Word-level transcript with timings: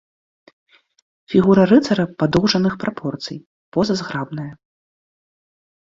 Фігура 1.33 1.63
рыцара 1.73 2.05
падоўжаных 2.23 2.73
прапорцый, 2.83 3.37
поза 3.79 3.93
зграбная. 4.05 4.51